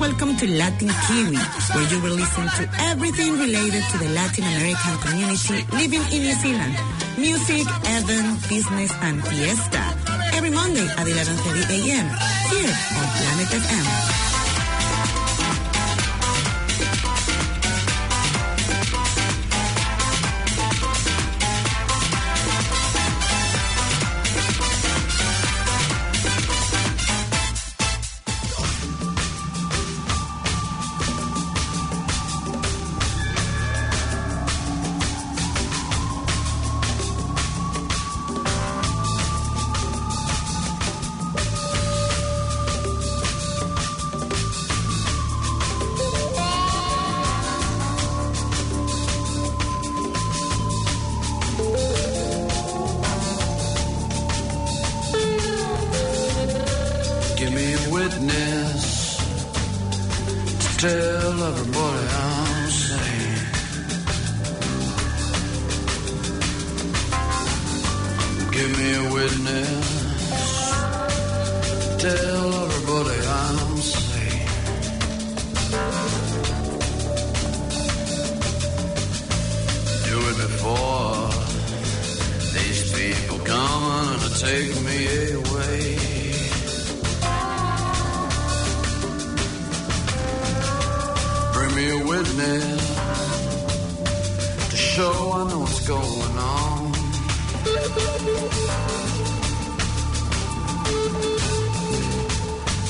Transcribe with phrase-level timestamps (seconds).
[0.00, 4.96] welcome to Latin Kiwi, where you will listen to everything related to the Latin American
[5.04, 6.74] community living in New Zealand.
[7.18, 9.84] Music, event, business, and fiesta.
[10.32, 12.06] Every Monday at 11.30 a.m.
[12.48, 14.29] here on Planet FM.
[92.40, 92.76] there
[94.70, 96.92] to show I know what's going on.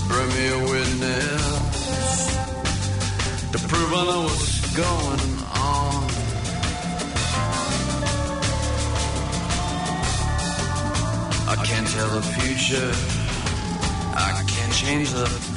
[0.08, 1.44] Bring me a witness
[3.52, 5.24] to prove I know what's going
[5.74, 6.00] on.
[11.52, 12.92] I can't tell the future.
[14.14, 15.49] I can't change the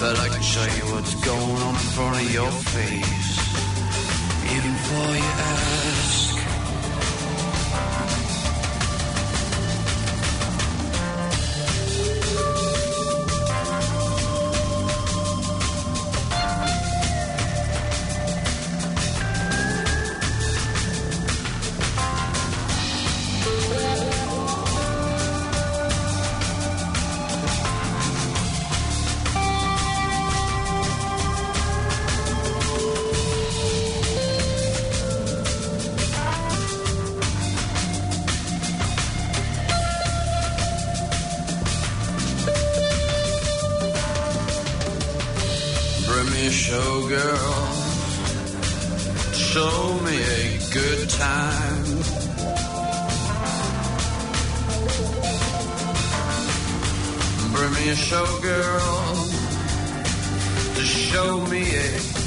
[0.00, 3.29] but I can show you what's going on in front of your face.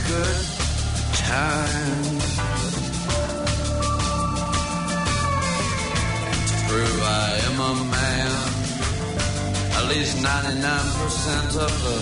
[0.08, 0.38] good
[1.14, 2.20] time.
[6.68, 8.32] True, I am a man,
[9.78, 12.00] at least 99% of the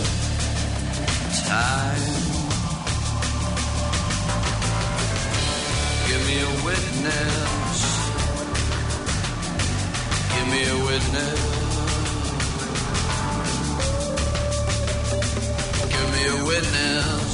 [1.49, 2.31] time.
[6.07, 7.77] Give me a witness.
[10.33, 11.41] Give me a witness.
[15.93, 17.30] Give me a witness.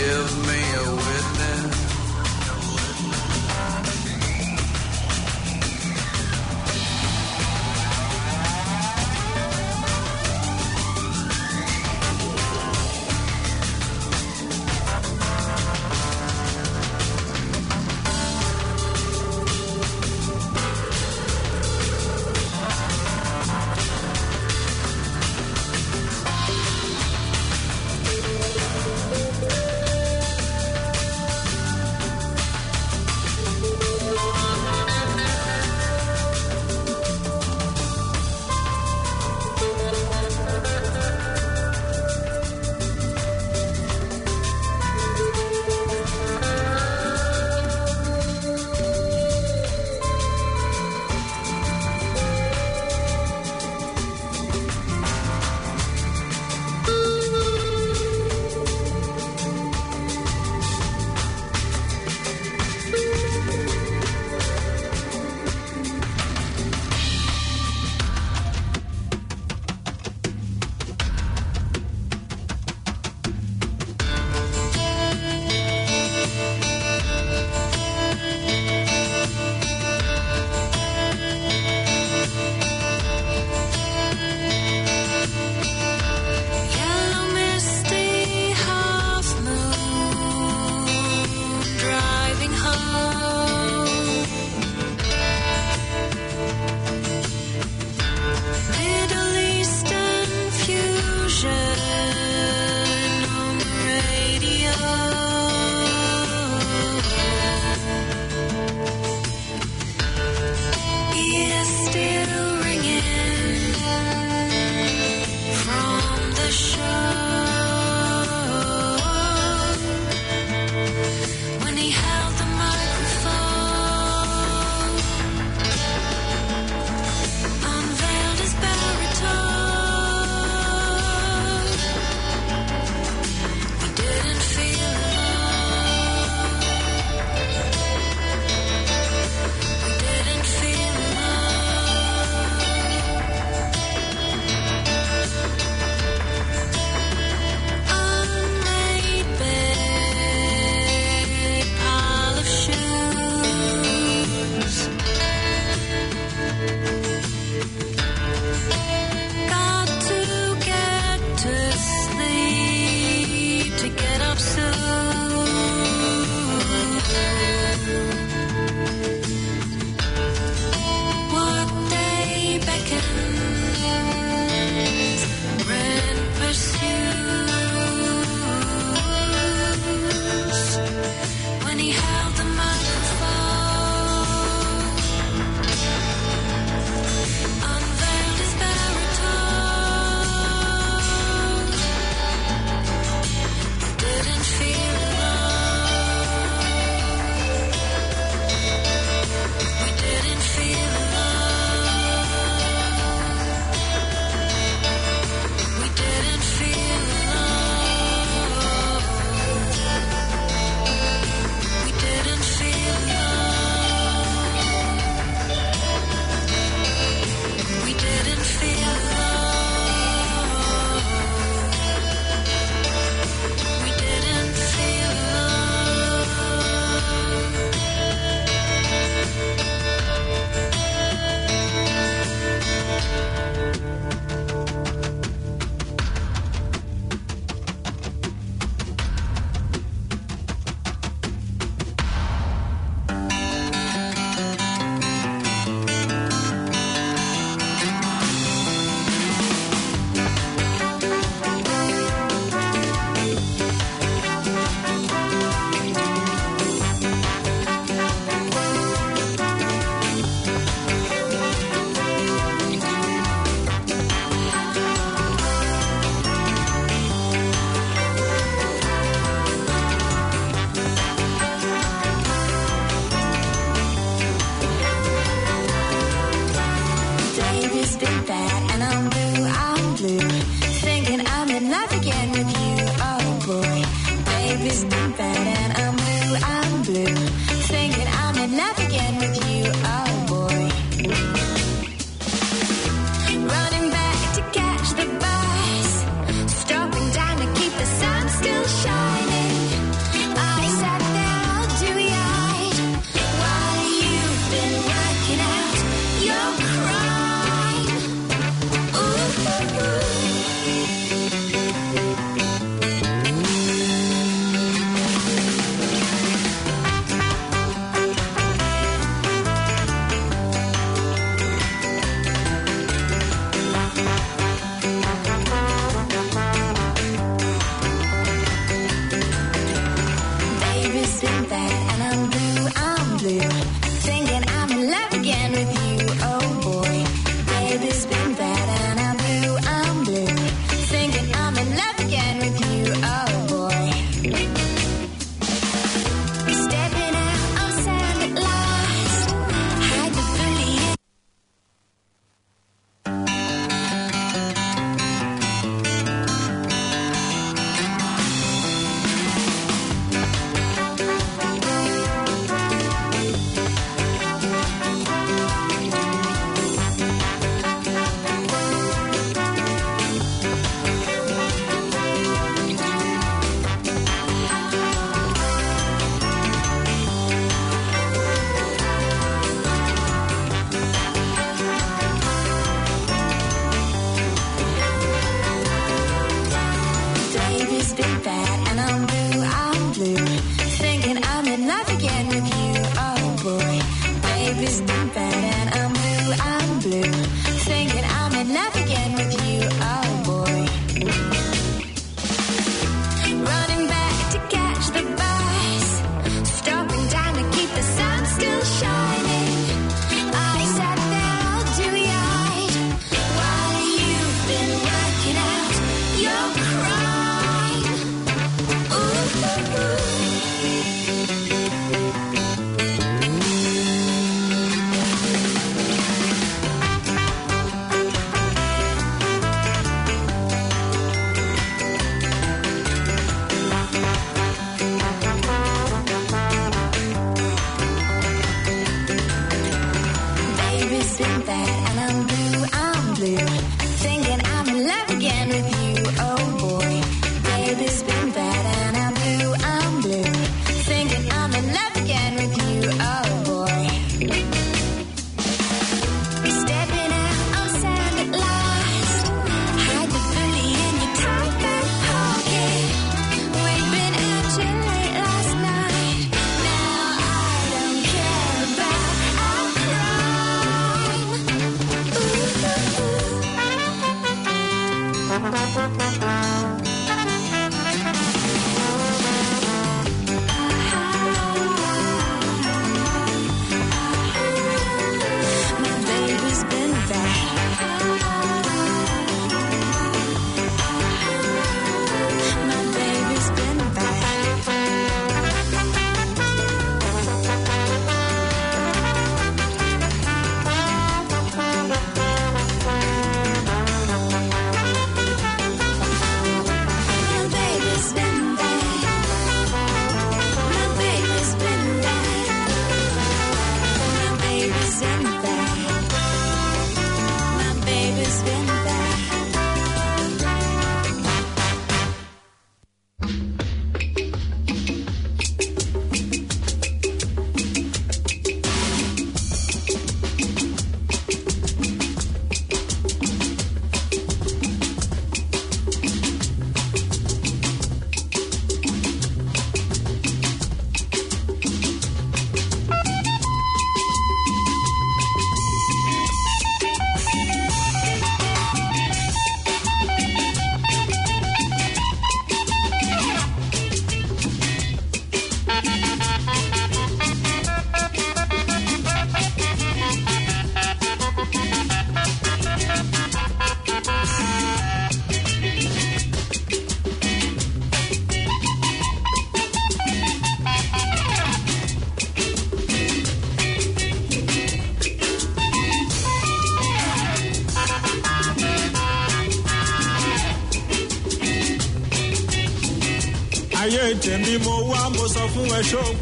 [0.00, 1.09] give me away.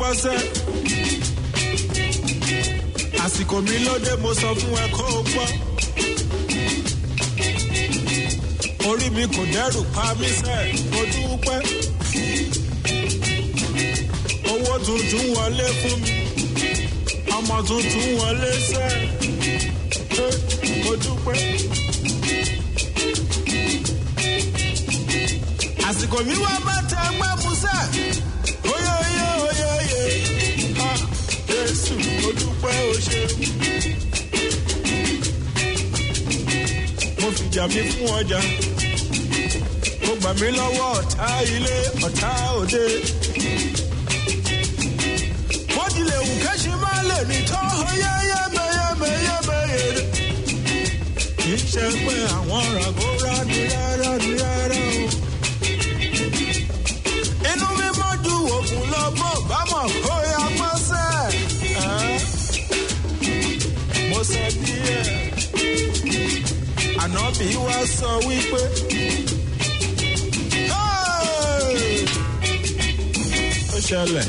[0.09, 0.39] Ẹ ṣó gbọ́sẹ̀.
[3.25, 5.47] àsìkò mi lóde mo sọ fún ẹ kó o gbọ́.
[8.89, 10.61] orí mi kò dẹ́rù pa mí sẹ́
[10.93, 11.61] mo dúpẹ́.
[14.53, 16.13] owó tuntun wọlé fún mi
[17.37, 18.91] ọmọ tuntun wọlé sẹ́
[20.85, 21.39] mo dúpẹ́.
[25.89, 26.78] àsìkò mi wá bá
[37.59, 38.41] fìjà mi fún ọjà.
[40.07, 42.85] Mo gbà mí lọ́wọ́ ọ̀tá ilé ọ̀tá òde.
[45.75, 45.85] mo
[46.27, 47.19] wù kẹ́sì máa lè
[47.51, 50.05] tó oyè yẹ́mẹ̀yẹ́mẹ̀yẹ́mẹ̀yẹ́
[51.39, 55.03] kì í ṣe pé àwọn ràgó rání rárá ní rárá o.
[57.51, 60.15] Inú mi mọ́ ju òògùn lọ bó bámọ̀ kó
[67.29, 68.61] ànábì wá sọ wípé.
[73.75, 74.27] ó ṣẹlẹ̀.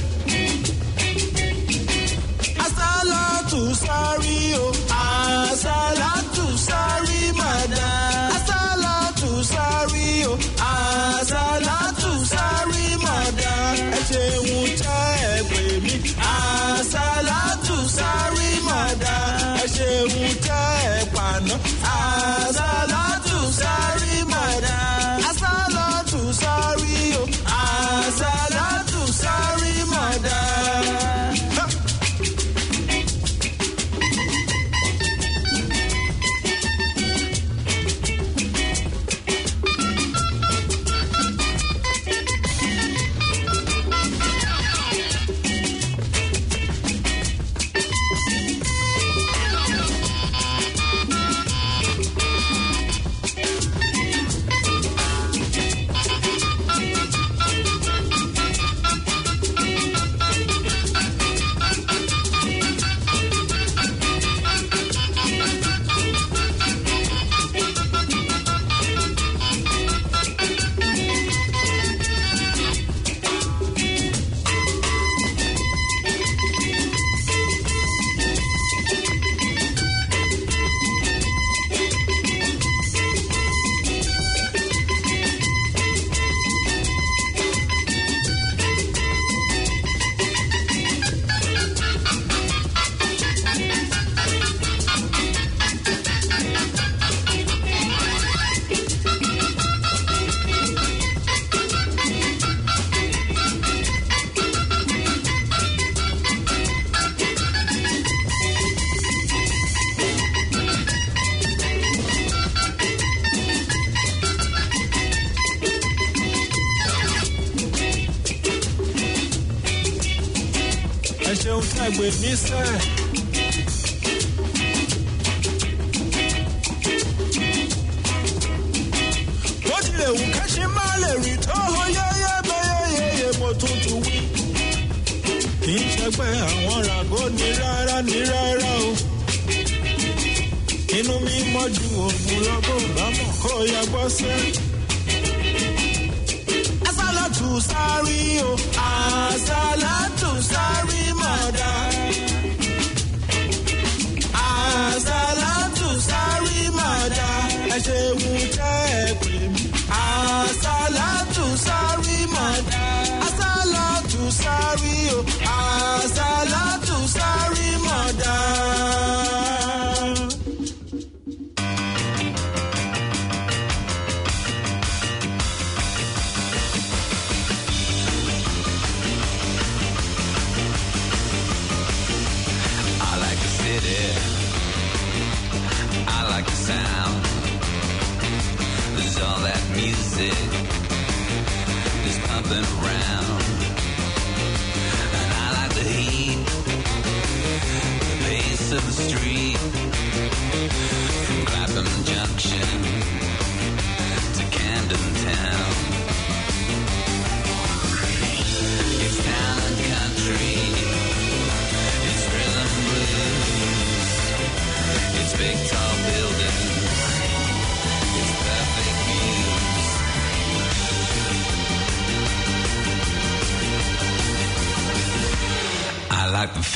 [2.65, 4.67] asálàtù sárí o
[5.03, 7.89] asálàtù sárí màdá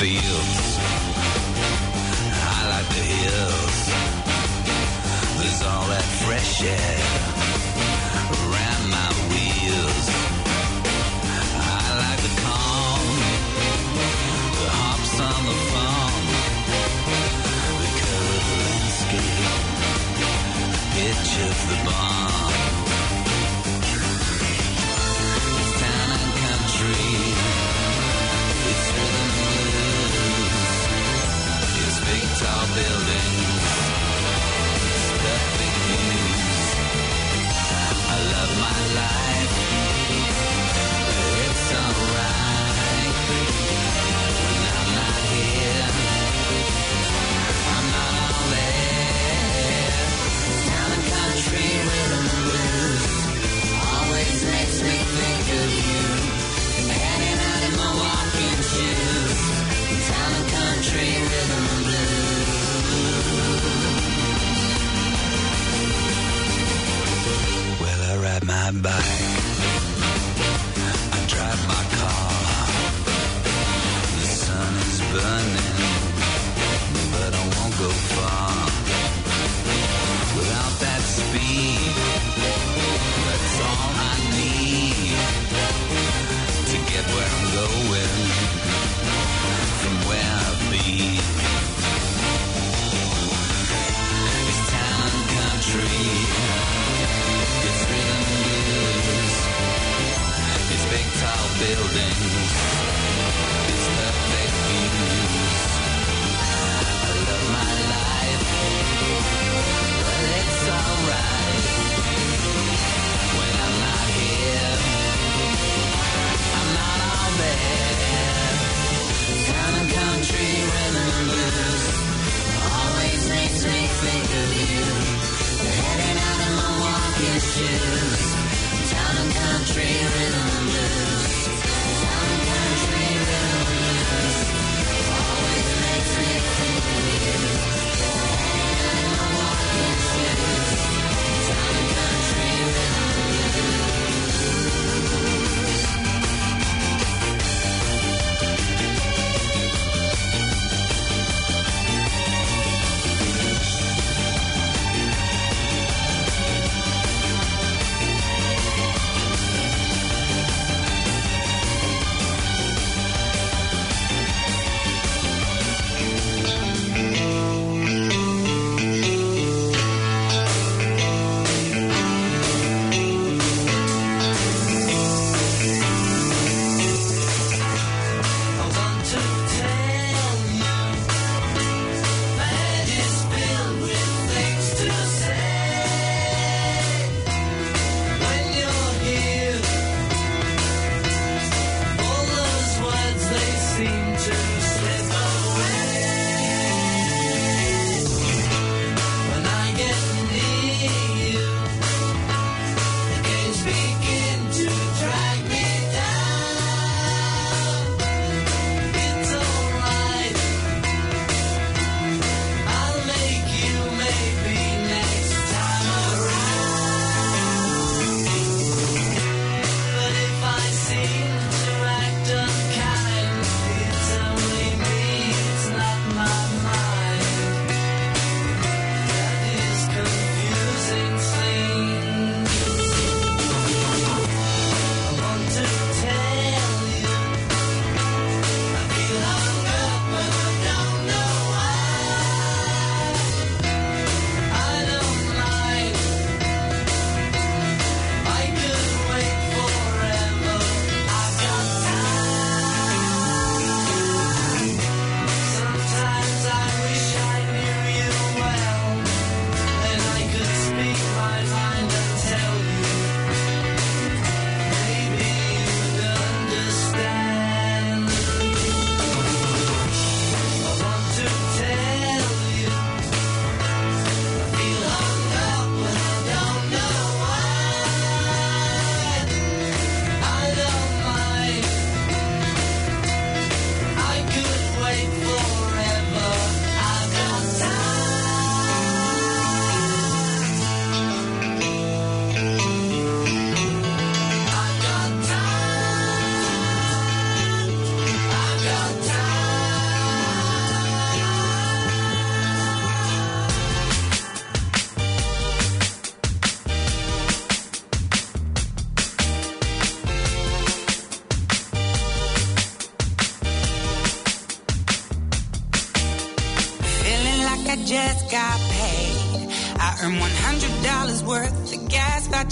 [0.06, 0.43] I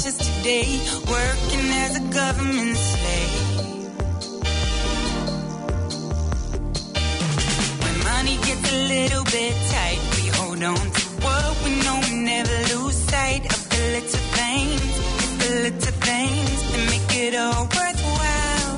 [0.03, 3.59] vouchers today, working as a government slave.
[7.83, 12.25] When money gets a little bit tight, we hold on to what we know and
[12.25, 14.93] never lose sight of the little things,
[15.39, 18.77] the little things that make it all worthwhile.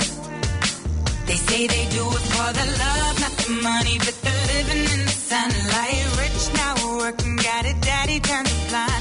[1.26, 5.00] They say they do it for the love, not the money, but the living in
[5.06, 6.04] the sunlight.
[6.20, 8.93] Rich now, working, got a daddy turned blind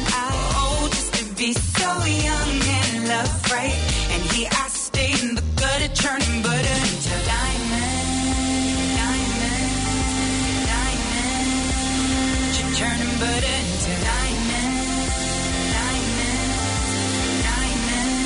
[1.43, 3.75] be so young and love right.
[4.13, 9.71] And here I stay in the gutter, churning butter into diamond, diamond,
[10.71, 11.47] diamond.
[12.79, 14.75] Churning butter into diamond,
[15.77, 16.51] diamond,
[17.49, 18.21] diamond.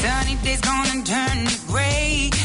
[0.00, 2.35] Sunny days gonna turn to gray.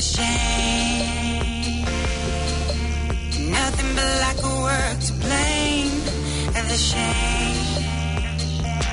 [0.00, 1.84] The shame.
[3.52, 5.92] Nothing but lack of work to blame.
[6.56, 7.84] and The shame.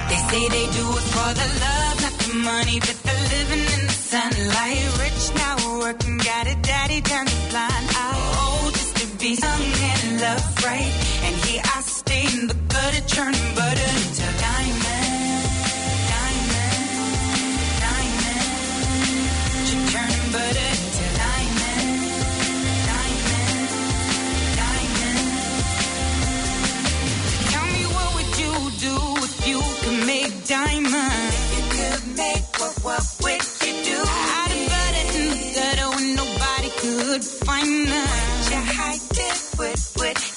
[0.09, 3.81] They say they do it for the love, not the money, but the living in
[3.87, 4.83] the sunlight.
[4.99, 8.13] Rich now, working, got a daddy turned a blind eye.
[8.43, 10.93] Oh, just to be young and love right.
[11.23, 15.47] And here I stay in the gutter, churning butter into diamond,
[16.11, 16.83] diamond,
[17.79, 18.37] diamond.
[30.49, 33.99] If you could make what, what would you do?
[34.01, 34.51] I'd
[35.19, 37.67] in the gutter when nobody could find.
[37.67, 39.39] Would you hide it?
[39.59, 40.36] Would, would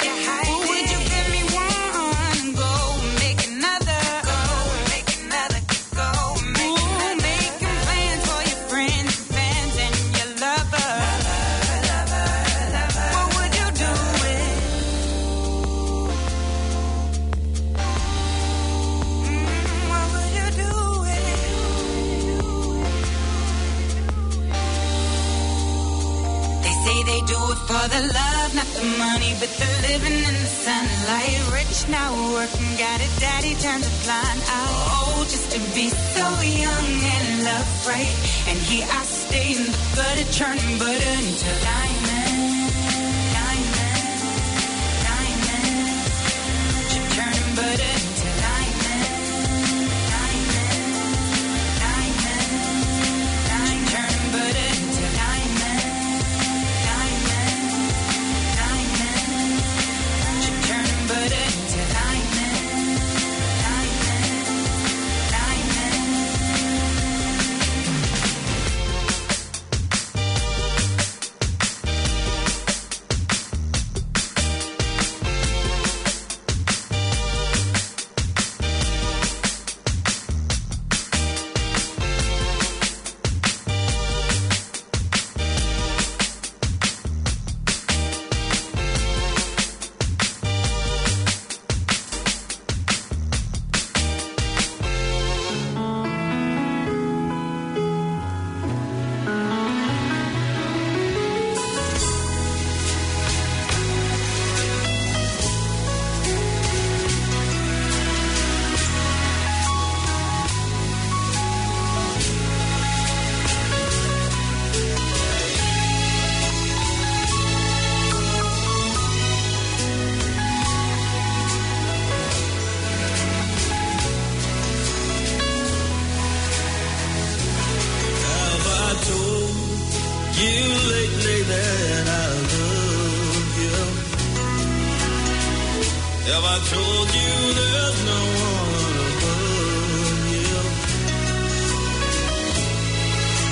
[27.90, 31.34] the love, not the money, but the living in the sunlight.
[31.52, 35.16] Rich now, working, got a daddy turned a blind eye.
[35.18, 38.14] Oh, just to be so young and love right.
[38.46, 41.99] And here I stay in the gutter, churning butter into diamond,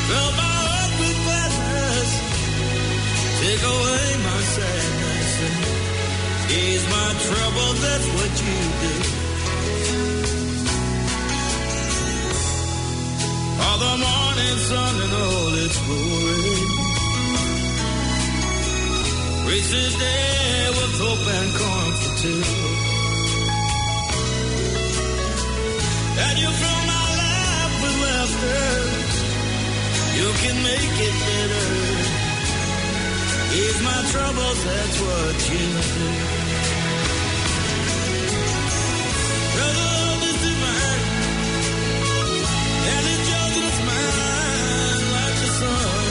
[0.09, 2.11] Fill my heart with gladness,
[3.43, 5.31] take away my sadness,
[6.61, 7.71] ease my trouble.
[7.85, 8.95] That's what you do.
[13.65, 16.59] All the morning sun and all its glory.
[19.49, 22.43] Reach this day with hope and comfort too.
[26.25, 28.98] And you fill my life with laughter
[30.29, 31.67] you can make it better.
[33.61, 36.09] Ease my troubles, that's what you do.
[39.55, 39.93] Brother,
[40.45, 41.05] divine,
[42.93, 43.05] and
[43.89, 46.07] mine like the sun.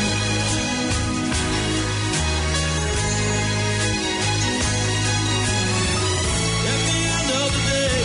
[7.67, 8.01] Day,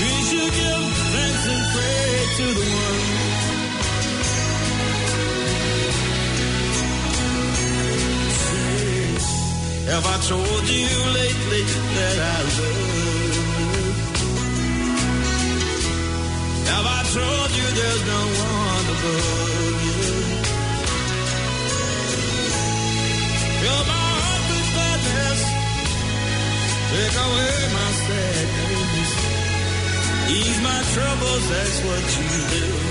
[0.00, 3.21] we should give thanks and pray to the one.
[9.92, 10.88] Have I told you
[11.20, 11.62] lately
[11.96, 13.52] that I love?
[16.72, 20.00] Have I told you there's no one above you?
[23.60, 25.40] Fill my heart with gladness,
[26.88, 29.10] take away my sadness,
[30.36, 31.44] ease my troubles.
[31.52, 32.81] That's what you do.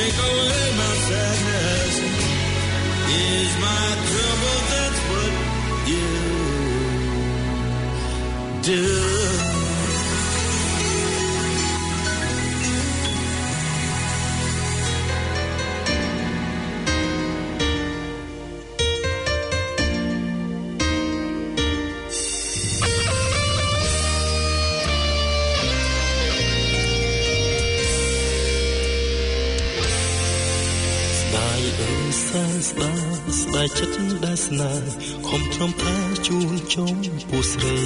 [0.00, 1.94] Take away my sadness.
[3.22, 5.32] Is my trouble that's what
[5.90, 6.08] you
[8.62, 9.59] do.
[34.44, 34.92] ស្នេហ៍
[35.26, 35.94] ខំព្រមថា
[36.26, 36.94] ជូនចុង
[37.28, 37.78] ពូស្រី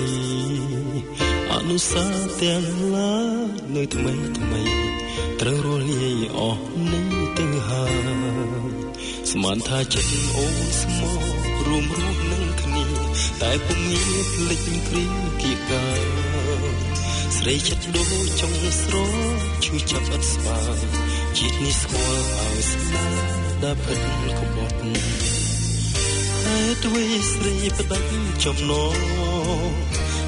[1.52, 2.06] អនុសា
[2.40, 3.14] ទាំងឡា
[3.74, 4.62] នៅថ្មីថ្មី
[5.40, 7.94] ត្រូវរលាយអស់នេះទាំងហើយ
[9.30, 11.18] ស្មានថាចិត្តអូនស្មោះ
[11.66, 12.84] រួមរស់នឹងគ្នា
[13.42, 14.02] តែពុំងា
[14.32, 15.04] ភ្លេចគ្រា
[15.42, 15.84] គៀកកា
[17.36, 18.94] ស្រីចិត្តដូចចុងស្រ
[19.64, 20.58] ឈឺចាប់អត់ស្បា
[21.36, 24.00] ជាតិនេះស្គាល់ឲ្យស្នា ដែលពិត
[24.38, 24.76] ក្បត់
[26.82, 28.08] ទ្វេស្រីផ្ដាច់
[28.44, 28.96] ចំណង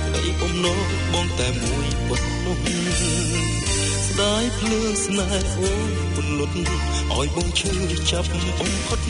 [0.05, 0.81] ក្តីបំណង
[1.13, 2.59] បងតែមួយប៉ុណ្ណោះ
[4.09, 7.73] ស្ដាយភ្លើងស្នេហ៍អូនពន្លត់ឲ្យបងឈឺ
[8.11, 9.01] ចាប់បំផុត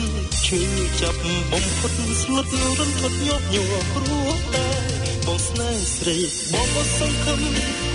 [0.45, 0.61] ឈឺ
[1.01, 1.19] ចាប់
[1.51, 2.45] បំផុតស្លុត
[2.79, 4.67] រន្ធត់ញាប់ញ័រព្រោះតែ
[5.25, 6.17] បងស្នេហ៍ស្រី
[6.51, 7.41] បងក៏សង្ឃឹម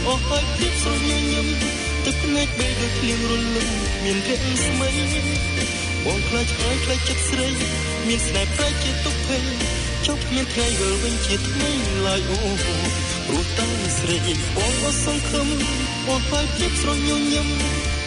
[0.07, 1.47] អស់ហើយភាពស្រញញឹម
[2.05, 3.71] ទឹកភ្នែកបីដូចភ្លៀងរលឹម
[4.03, 4.91] មានរះស្មី
[6.05, 7.49] បងខ្លាចហើយខ្លាចចិត្តស្រី
[8.07, 9.43] មានស្នេហ៍ប្រែជាទុកភ័យ
[10.07, 11.71] ចុកមានថ្ងៃវិលវិញជាថ្មី
[12.07, 12.39] ឡើយអូ
[13.27, 14.17] ព្រោះតាំងស្រី
[14.57, 15.49] បងអត់សង្ឃឹម
[16.07, 16.99] បងហើយភាពស្រញ
[17.33, 17.49] ញឹម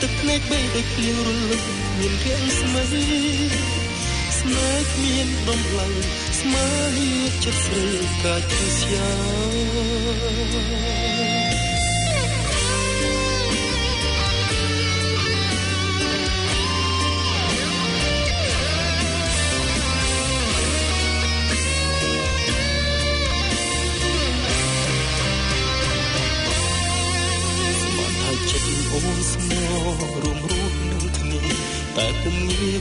[0.02, 1.62] ទឹកភ្នែកបីដូចភ្លៀងរលឹក
[2.00, 2.84] មានរាំងស្មី
[4.40, 5.88] ស្នេហ៍គ្មានដំឡៃ
[6.40, 6.66] ស្មើ
[7.44, 7.86] ចិត្តស្រី
[8.24, 8.48] កាច់
[8.80, 9.10] ស្យា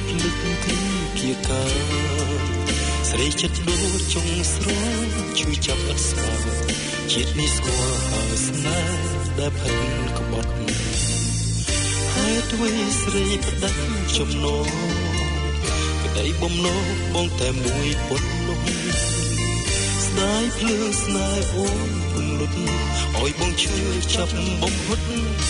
[0.07, 0.81] ភ្លេចគ្រា
[1.19, 1.63] គៀកា
[3.09, 4.69] ស្រីចិត្តដូចចុងស្រ
[5.03, 5.07] ង
[5.39, 6.47] ឈឺចាប់អត់ស្គាល់
[7.11, 9.79] ជាតិនេះស្គាល់ហើយស្នេហ៍ដែលផិន
[10.19, 10.53] ក្បត់
[12.15, 12.71] ហើយទ្វេ
[13.03, 13.83] ស្រីផ្ដាច់
[14.17, 14.69] ចំណង
[16.03, 18.61] ក្តីបំណងបងតែមួយពុតនោះ
[20.07, 22.55] ស្ដាយភ្លើងស្នេហ៍អូនពន្លត់
[23.17, 23.77] ឲ្យបងឈឺ
[24.15, 25.01] ចាប់បំផុត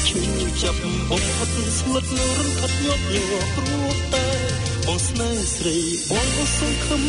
[0.07, 0.23] ឈឺ
[0.63, 0.79] ចាប់
[1.11, 4.27] បំផុតស្លុតនៅរំខាត់ញាប់ញ័រព្រោះតែ
[4.87, 5.77] បងស្នេហ៍ស្រី
[6.11, 7.03] បងអសង្ឃឹម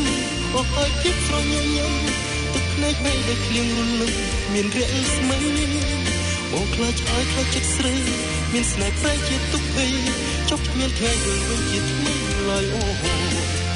[0.54, 1.94] បោះឲ្យភាពស្រញញឹម
[2.54, 4.14] ទឹកភ្នែកបីដែលភ្លៀងរលឹម
[4.54, 5.38] មានរាក់ស្មី
[6.52, 7.96] បបងខ្លាចឲ្យខ្លាចចិត្តស្រី
[8.54, 9.92] មានស្នេហ៍ប្រែជាទុកភ័យ
[10.50, 12.14] ចុកមានថ្ងៃយល់វិញជាថ្មី
[12.50, 12.84] ឡើយអូ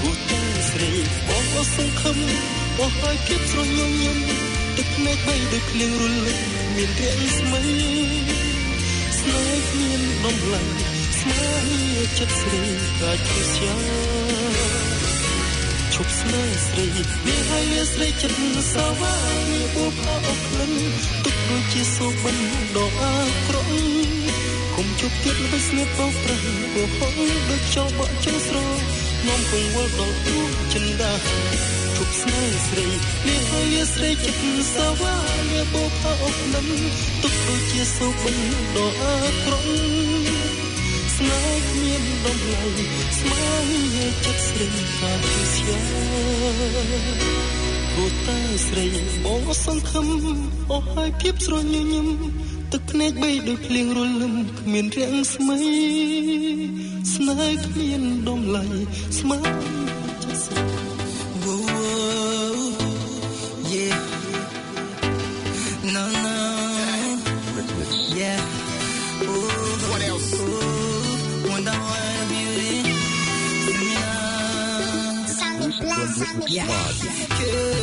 [0.02, 0.42] គូតែ
[0.72, 0.92] ស្រី
[1.28, 2.18] បងអស់សង្ឃឹម
[2.78, 3.70] បោះឲ្យភាពស្រញ
[4.02, 4.49] ញឹម
[4.80, 6.40] ទឹកភ្នែកបីដូចភ្លៀងរលឹក
[6.76, 7.62] មានរាក់ស្មី
[9.20, 10.62] ស្នេហ៍គ្មានដំឡៃ
[11.20, 11.82] ស្មារតី
[12.18, 12.64] ចិត្តស្រី
[13.02, 13.76] កាច់ជាស្យា
[15.94, 18.42] ឈប់ស្នេហ៍ស្រីនេះហើយវាស្រីចិត្ត
[18.74, 19.14] សាវា
[19.48, 19.94] វាបុក
[20.28, 20.74] អស់ក្លិន
[21.24, 22.38] ទុកដូចជាសូបិន
[22.76, 23.16] ដ៏អា
[23.48, 23.72] ក្រក់
[24.76, 26.38] គុំជប់ទៀតល្បិចស្នៀតបោកប្រៃ
[26.74, 27.14] ពោហង
[27.50, 28.58] ដូចចោលបក់ចុងស្រ
[29.28, 30.38] នាំកង្វល់ដល់ទូ
[30.74, 31.79] ចិនដាឈប់
[32.20, 32.88] ស្នេហ៍ស្រី
[33.28, 35.16] នេះហើយវាស្រីចិត្តសាវា
[35.52, 35.92] វាបុក
[36.22, 36.68] អស់ក្លិន
[37.22, 38.38] ទុកដូចជាសូបិន
[38.76, 39.72] ដ៏អាក្រក់
[41.16, 42.64] ស្នេហ៍គ្មានដំឡៃ
[43.20, 43.44] ស្មើ
[44.26, 44.68] ចិត្តស្រី
[45.00, 45.80] កាពីស្យា
[47.96, 48.88] គូតែស្រី
[49.26, 50.08] បងសង្ឃឹម
[50.72, 52.08] អស់ហើយភាពស្រញញឹម
[52.72, 55.60] ទឹកភ្នែកបីដូចភ្លៀងរលឹមគ្មានរាំងស្មី
[57.14, 58.66] ស្នេហ៍គ្មានដំឡៃ
[59.20, 59.79] ស្មើ
[76.60, 77.79] Yeah.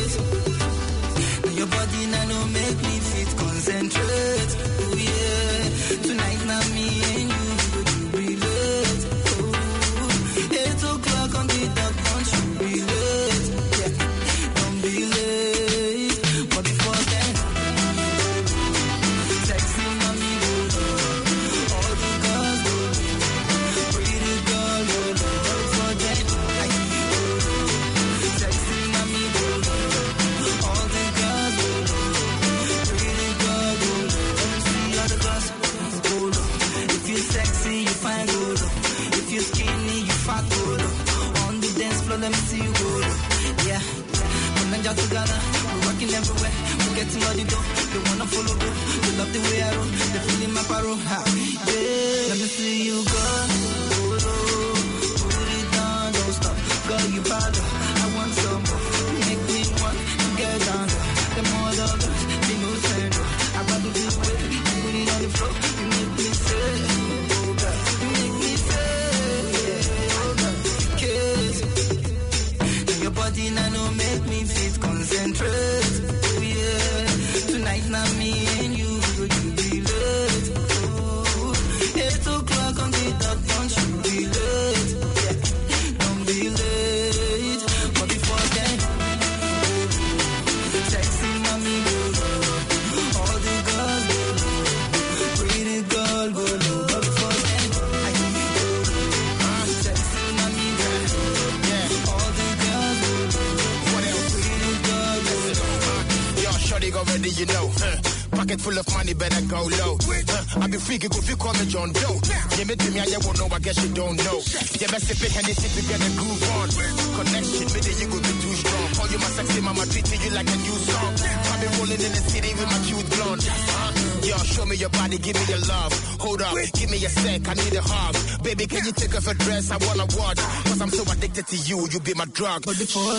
[112.77, 114.37] Me to me, I won't know, I guess you don't know.
[114.37, 116.69] You best sip it, Hennessy to get a groove on.
[117.17, 118.87] Connection, it, you go be too strong.
[118.93, 121.13] Call you my sexy mama, treating you like a new song.
[121.17, 123.41] I be rolling in the city with my cute blonde.
[123.49, 124.27] Huh.
[124.27, 125.93] Yo, show me your body, give me your love.
[126.21, 128.43] Hold up, give me a sec, I need a hug.
[128.43, 129.71] Baby, can you take off a dress?
[129.71, 130.37] I wanna watch.
[130.37, 132.61] Cause I'm so addicted to you, you be my drug.
[132.65, 133.17] But before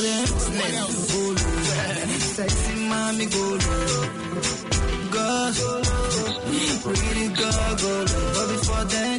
[1.11, 1.35] go.
[2.39, 3.59] Sexy mommy go
[6.83, 8.33] pretty girl go low.
[8.35, 9.19] But before then,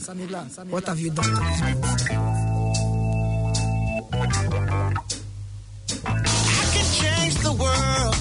[0.00, 0.26] Sammy
[0.70, 1.24] What have you done?
[6.06, 8.16] I can change the world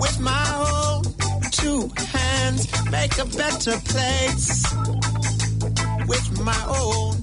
[0.00, 1.02] with my own
[1.50, 4.64] two hands, make a better place.
[6.06, 7.22] With my own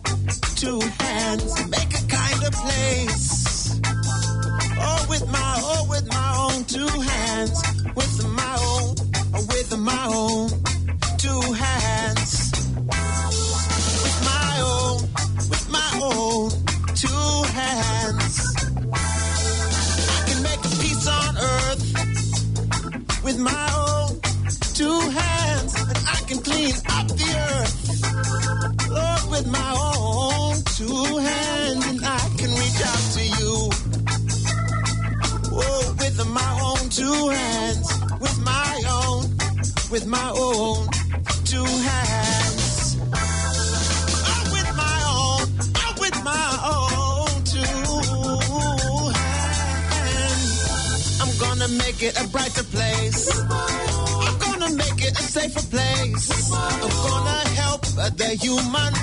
[0.55, 3.79] two hands, make a kinder place.
[4.81, 7.61] Oh, with my, oh, with my own two hands,
[7.95, 8.28] with
[58.41, 58.98] human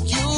[0.00, 0.31] you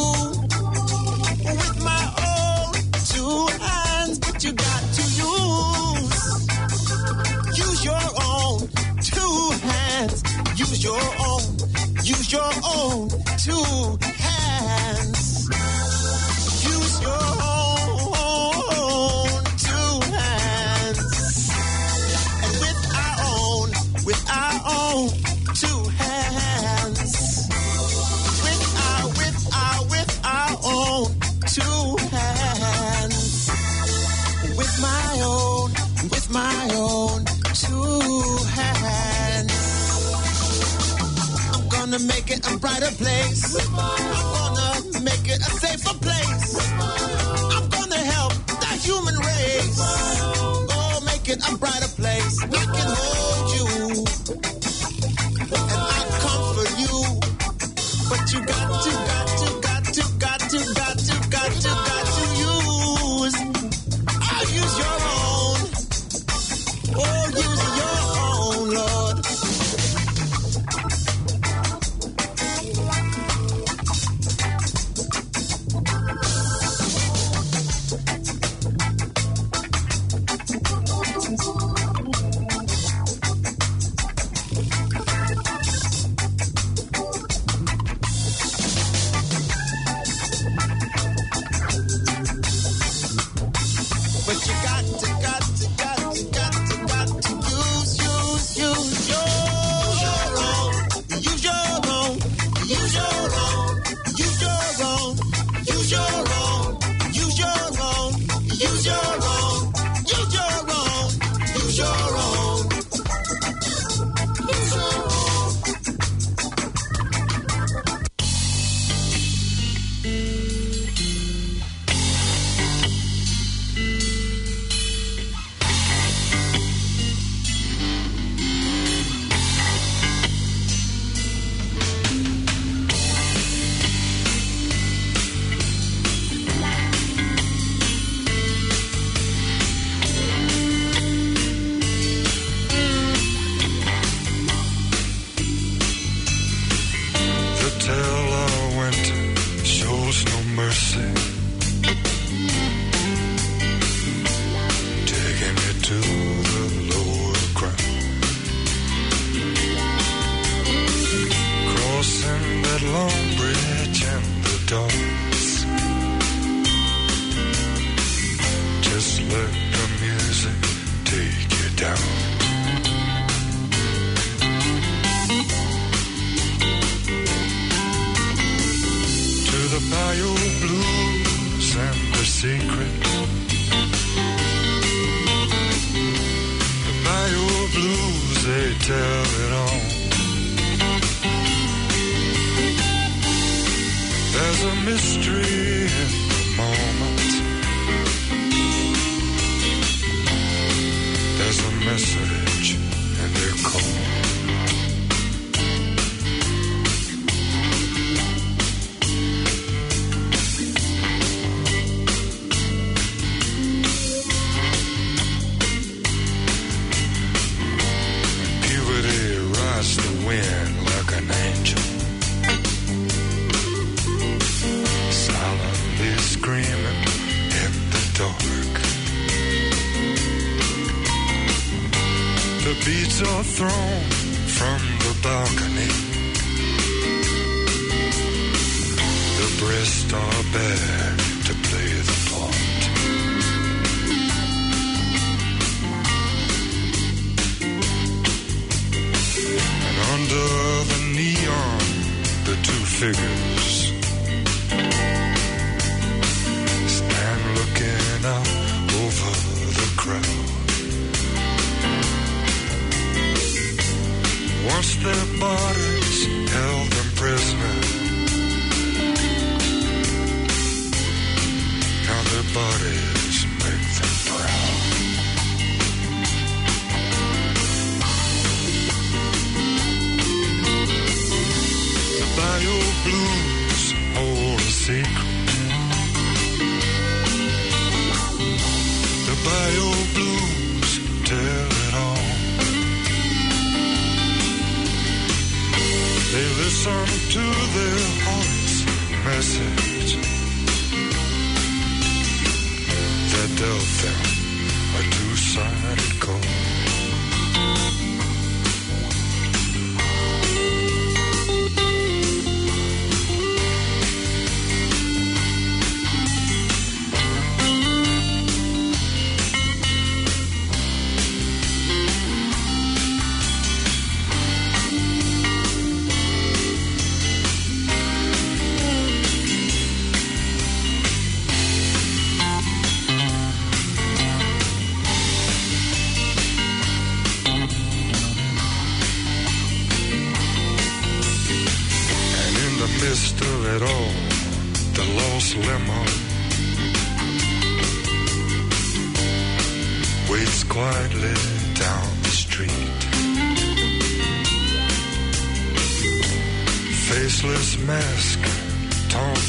[188.87, 189.34] tell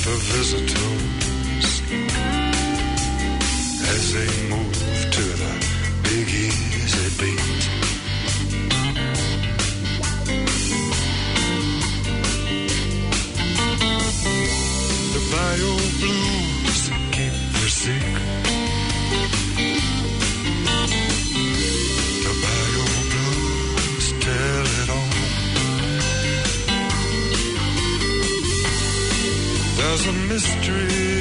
[0.05, 1.81] the visitors.
[3.89, 4.74] As they move
[30.07, 31.14] a mystery